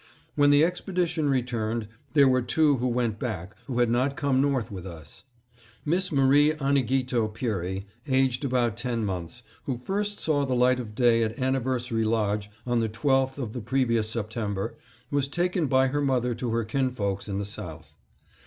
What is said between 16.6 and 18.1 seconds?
kinfolks in the South.